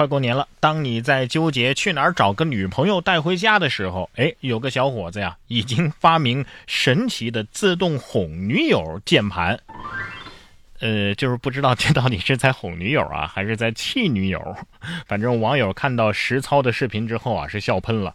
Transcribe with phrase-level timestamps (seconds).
[0.00, 9.60] 快过年了，当你在纠结去哪儿找个女朋友带回家的时候，哎，有个小伙子呀，已经发明神奇的自动哄女友键盘。
[10.78, 14.56] 呃， 就是不知道这到底是在哄女友啊，还是在气女友。
[15.06, 18.14] 反正网友看到实操的视频之后啊，是笑喷了。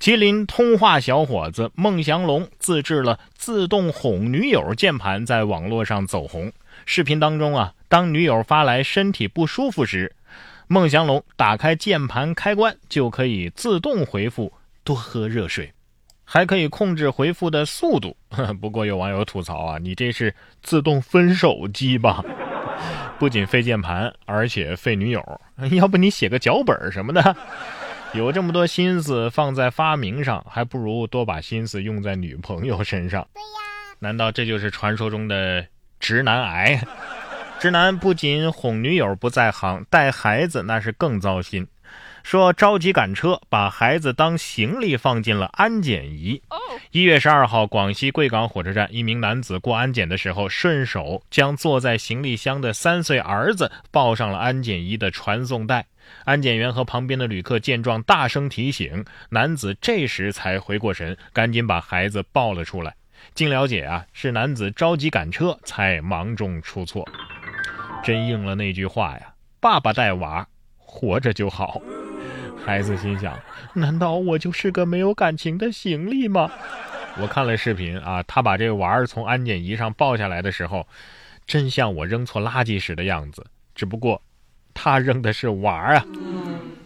[0.00, 6.52] 吉林通化小伙子孟祥龙自制了自动哄女友键盘，在网络上走红。
[6.84, 10.16] 视频当中啊，当女友发来身体不舒服时，
[10.66, 14.50] 孟祥龙打开键盘开关，就可以自动回复
[14.82, 15.74] 多喝热水，
[16.24, 18.16] 还可以控制回复的速度。
[18.62, 22.24] 不过有网友吐槽啊，你这是自动分手机吧？
[23.20, 25.22] 不仅费键盘，而且费女友。
[25.72, 27.36] 要不你写个脚本什么的？
[28.14, 33.28] 有这么多心思放在发明上，还不如多把心思用在女朋友身上。
[33.34, 35.66] 对呀，难道这就是传说中的
[36.00, 36.82] 直男癌？
[37.58, 41.66] 直男不仅哄女友不在行，带孩子那是更糟心。
[42.24, 46.40] 说着急赶车，把孩子当行李放进了安检仪。
[46.90, 55.86] 一月十二号，广西贵港火车站，一名男子过安检的时候，顺手将坐在行李箱的三岁儿子抱上了安检仪的传送带。
[56.24, 62.94] 安检员和旁边的旅客见状，大声提醒男子，这时才回过神，赶紧把孩子抱了出来。
[63.34, 67.08] 经了解啊，是男子着急赶车，才忙中出错。
[68.02, 71.80] 真应了那句话呀：“爸爸带娃，活着就好。”
[72.64, 73.38] 孩子心想：
[73.74, 76.50] 难道我就是个没有感情的行李吗？
[77.20, 80.86] 我看了视频啊，他把这娃儿从安检仪上抱下来的时候，
[81.46, 84.22] 真像我扔错垃圾时的样子，只不过。
[84.74, 86.06] 他扔的是娃儿啊！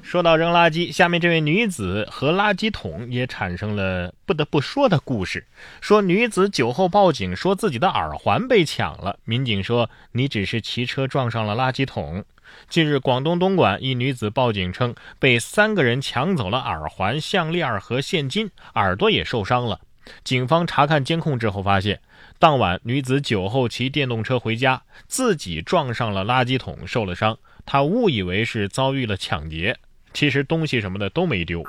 [0.06, 5.44] 说到扔垃圾，下面这位女子和垃圾桶也产生了不得不说的故事。
[5.80, 9.18] 说女子酒后报警，说自己的耳环被抢了。
[9.24, 12.24] 民警说：“你只是骑车撞上了垃圾桶。”
[12.70, 19.80] 近日，广东东莞一女子报警称，被三个人抢走了耳环、项链和现金，耳朵也受伤了。
[20.22, 22.00] 警方查看监控之后发现，
[22.38, 27.36] 当晚女子酒后骑电动车回家，自己撞上了垃圾桶，受了伤。
[27.68, 29.76] 他误以为是遭遇了抢劫，
[30.16, 31.62] 其实东西什么的都没丢。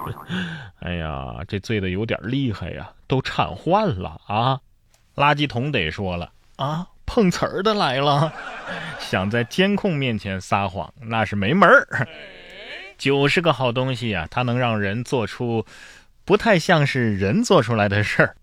[0.80, 4.60] 哎呀，这醉的有点厉害呀，都瘫痪了啊！
[5.16, 8.30] 垃圾桶得说了啊，碰瓷儿的来了，
[9.00, 12.06] 想在监控面前撒谎那是没门儿。
[12.98, 15.64] 酒是个好东西呀，它能让人做出
[16.26, 18.36] 不太像是人做出来的事儿，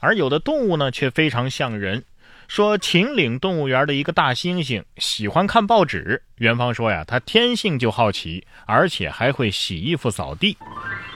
[0.00, 2.04] 而有的动物呢，却非常像人。
[2.48, 6.20] 说秦岭动物园的一个大猩猩喜欢看报纸。
[6.36, 10.56] 元芳说呀，他天性就好奇，而且还会洗衣服、扫地。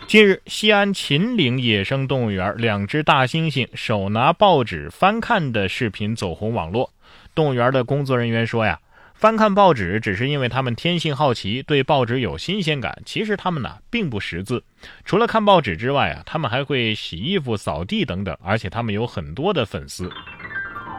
[0.07, 6.93] 近日，西安秦岭野生动物园两只大猩猩手拿报纸翻看的视频走红网络。
[7.35, 8.79] 动物园的工作人员说呀，
[9.15, 13.01] 翻看报纸只是因为他们天性好奇，对报纸有新鲜感。
[13.07, 14.63] 其实他们呢并不识字。
[15.07, 20.13] 除了看报纸之外啊，他们还会洗衣服、扫地等等，而且他们有很多的粉丝。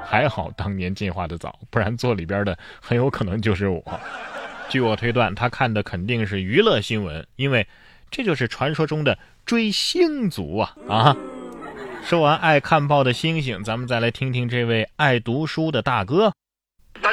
[0.06, 3.84] 还好当年进化的早，不然坐里边的很有可能就是我。
[4.70, 7.68] 据我推断，他看的肯定是娱乐新闻，因为
[8.10, 11.18] 这就是传说中的追星族啊啊！
[12.04, 16.34] 说完爱看报的星星，咱们再来听听这位爱读书的大哥。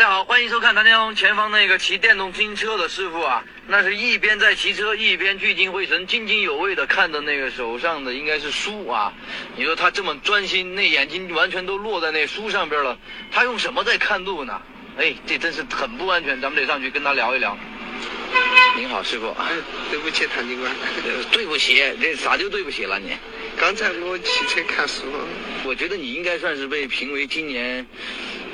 [0.00, 9.12] 大家好，欢迎收看谭家前方那个骑电动自行车的师傅啊，那是一边在骑车，一边聚精会神、津津有味的看着那个手上的应该是书啊。
[9.56, 12.96] 你说他这么专心，那眼睛完全都落在那书上边了，
[13.30, 14.62] 他用什么在看路呢？
[14.96, 17.54] 哎，这真是很不安全，咱们得上去跟他聊一聊。
[18.78, 19.36] 您好，师傅。
[19.90, 20.72] 对不起，谭警官。
[21.30, 23.12] 对不起，这咋就对不起了你？
[23.58, 25.02] 刚才我骑车看书。
[25.62, 27.86] 我觉得你应该算是被评为今年。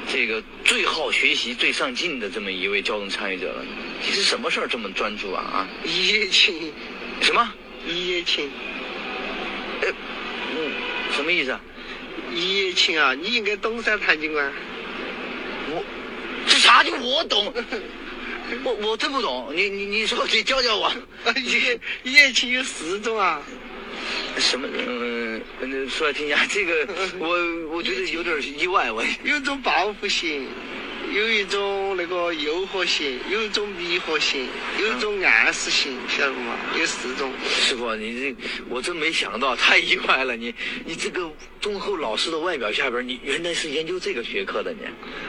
[0.09, 3.65] 这个最好学习、最上进的这么一位交通参与者了，
[4.01, 5.43] 你是什么事儿这么专注啊？
[5.43, 5.69] 啊？
[5.85, 6.73] 一夜情？
[7.21, 7.53] 什么？
[7.87, 8.49] 一夜情？
[9.83, 9.89] 呃，
[10.53, 10.73] 嗯，
[11.13, 11.61] 什么意思啊？
[12.33, 13.15] 一夜情啊？
[13.15, 14.53] 你应该懂噻，谭警官。
[15.71, 15.85] 我，
[16.47, 17.53] 这啥叫我懂？
[18.63, 20.93] 我我真不懂，你你你说你教教我。
[22.05, 23.43] 一夜情有四种啊。
[24.39, 24.69] 什么？
[25.61, 26.87] 嗯，说来听一下， 这个
[27.19, 27.29] 我
[27.71, 28.91] 我觉得有点意外。
[28.93, 30.47] 我有一种报复性，
[31.13, 34.47] 有一种那个诱惑性，有一种迷惑性，
[34.79, 36.57] 有一种暗示性，晓得不嘛？
[36.79, 37.33] 有四种。
[37.49, 38.37] 师傅，你这
[38.69, 40.37] 我真没想到，太意外了。
[40.37, 40.55] 你
[40.85, 41.31] 你这个
[41.61, 44.81] 忠厚老实的外表下边，你原来是研究这个学科的，你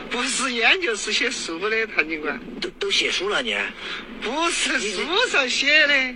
[0.09, 2.39] 不是研究，是写书的，谭警官。
[2.59, 3.55] 都都写书了，你
[4.21, 6.15] 不是书上写的。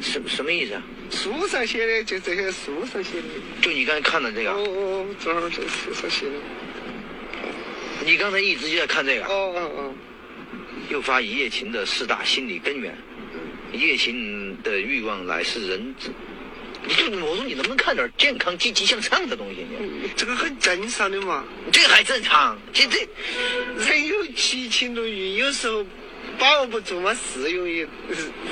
[0.00, 0.82] 什什么意思啊？
[1.10, 3.28] 书上写的就这些书上写的，
[3.60, 4.50] 就你刚才看的这个。
[4.50, 6.32] 哦哦，正好这书上写的。
[8.04, 9.24] 你刚才一直就在看这个。
[9.24, 9.94] 哦哦哦。
[10.90, 12.94] 诱发一夜情的四大心理根源。
[13.72, 15.94] 一夜情的欲望乃是人。
[16.86, 19.64] 你就我说你能不能看点健康、积极向上的东西？
[19.80, 21.42] 你这个很正常的嘛，
[21.72, 22.58] 这个还正常。
[22.74, 23.08] 这这
[23.78, 25.82] 人有七情六欲，有时候
[26.38, 27.86] 把握不住嘛，是容易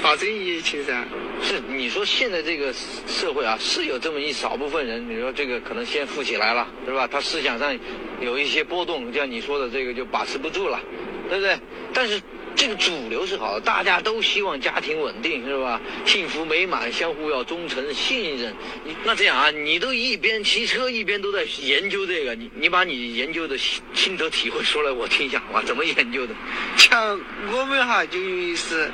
[0.02, 1.04] 发生疫情噻。
[1.42, 2.72] 是你说现在这个
[3.06, 7.06] 社会啊，是有这么一少部分人，你说这个可能先富起来了，是吧？
[7.06, 7.76] 他思想上
[8.20, 10.80] 有一些波动，像你说的这个就把持不住了，
[11.28, 11.58] 对不对？
[11.92, 12.20] 但是。
[12.54, 15.80] 这个主流是好的，大家都希望家庭稳定，是吧？
[16.04, 18.54] 幸福美满，相互要忠诚信任。
[18.84, 25.62] 你那这样啊，你都一边骑车一边都在研究这个，你你把你研究的心得体会说来我听一下哇？
[25.62, 26.34] 怎么研究的？
[26.76, 27.20] 像
[27.52, 28.90] 我们哈就容易是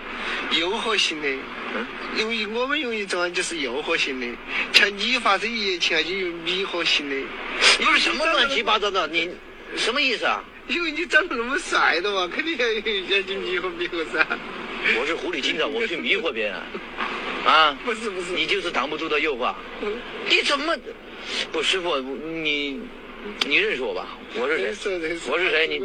[0.53, 1.29] 诱惑性的，
[1.75, 4.27] 嗯，由于我们容易做就是诱惑性的。
[4.73, 7.17] 像你发生一夜情啊，就有迷惑性的。
[7.79, 9.29] 不是什么乱七八糟的，你
[9.77, 10.43] 什么意思啊？
[10.69, 14.27] 因为你长得那么帅的嘛，肯定要要去迷惑迷惑噻。
[15.01, 16.55] 我是狐狸精的， 我去迷惑别人，
[17.45, 17.77] 啊？
[17.85, 19.53] 不是不是，你就是挡不住的诱惑。
[20.29, 20.77] 你怎么？
[21.51, 22.81] 不，师傅，你
[23.47, 24.07] 你认识我吧？
[24.35, 25.19] 我是谁？
[25.31, 25.67] 我是谁？
[25.67, 25.81] 你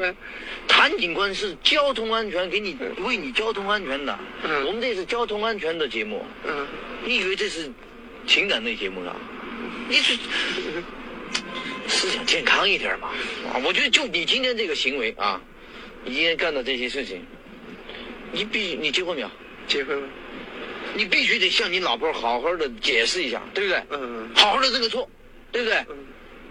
[0.68, 4.18] 谭警官是交通安全，给你为你交通安全的。
[4.66, 6.26] 我们这是交通安全的节目。
[6.46, 6.68] 嗯。
[7.06, 7.70] 你以为这是
[8.28, 9.16] 情感类节目呢？
[9.90, 10.18] 你是。
[12.04, 13.08] 思想健康一点嘛，
[13.54, 15.42] 啊，我觉得就你今天这个行为啊，
[16.04, 17.26] 你今天干的这些事情，
[18.34, 19.32] 你必你结婚没有？
[19.68, 20.10] 结婚了。
[20.96, 23.82] 你必须得向你老婆好好的解释一下，对不对？
[23.92, 24.30] 嗯嗯。
[24.36, 25.10] 好好的认个错，
[25.50, 25.78] 对不对？
[25.90, 25.96] 嗯。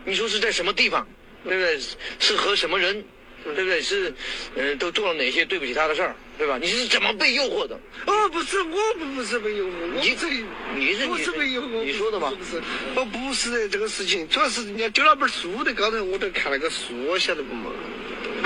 [0.06, 1.06] 你说是在什么地方，
[1.44, 1.78] 对不对？
[2.18, 3.04] 是和什么人？
[3.44, 3.82] 对不对？
[3.82, 4.10] 是，
[4.54, 6.58] 嗯，都做了哪些对不起他的事儿，对吧？
[6.60, 7.78] 你是怎么被诱惑的？
[8.04, 10.28] 哦，不是，我不不是被诱惑，你这
[10.74, 11.84] 你是不是被诱惑？
[11.84, 12.32] 你说的吗？
[12.36, 12.60] 不是，
[12.96, 17.70] 哦，不是的这个事情，主要是人家丢那本书的，刚才，我在看那个书，晓得不嘛？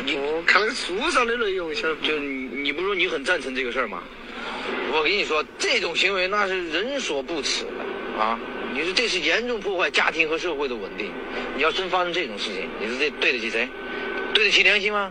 [0.05, 0.13] 你
[0.45, 2.07] 看那个书上的内容，晓得不？
[2.07, 4.03] 就你你不说你很赞成这个事儿吗？
[4.93, 8.39] 我跟你说，这种行为那是人所不齿的啊！
[8.75, 11.11] 你说这是严重破坏家庭和社会的稳定。
[11.57, 13.67] 你要真发生这种事情，你说这对得起谁？
[14.35, 15.11] 对得起良心吗？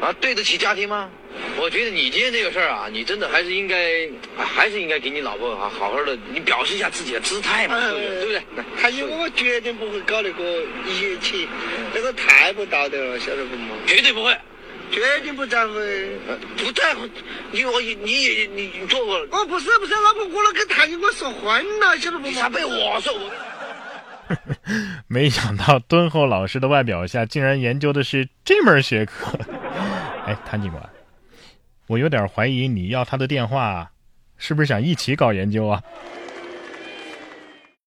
[0.00, 1.10] 啊，对得起家庭吗？
[1.60, 8.42] 我觉得你今天这个事儿啊，你真的还是应该，还是应该给你老婆啊好好的，你表示一下自己的姿态嘛，对不对？
[8.80, 11.48] 他因为我绝对不会搞那个一夜情，
[11.94, 13.74] 那个太不道德了，晓得不嘛？
[13.86, 14.36] 绝对不会，
[14.90, 15.74] 绝对不在乎，
[16.56, 17.08] 不在乎。
[17.50, 19.16] 你我你你你做过？
[19.30, 22.40] 哦，不是不是，老婆，我那跟谭警官说婚了，晓得不嘛？
[22.40, 23.30] 他被我说我。
[25.08, 29.38] 没想到敦厚老师的外表下，竟然研究的是这门学科。
[30.26, 30.82] 哎，谭警官，
[31.88, 33.90] 我有点怀疑你要他的电话，
[34.36, 35.82] 是不是想一起搞研究啊？